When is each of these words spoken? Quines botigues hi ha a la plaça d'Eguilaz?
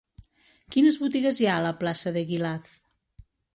Quines 0.75 0.97
botigues 1.01 1.43
hi 1.45 1.49
ha 1.51 1.59
a 1.61 1.63
la 1.67 1.75
plaça 1.83 2.17
d'Eguilaz? 2.17 2.75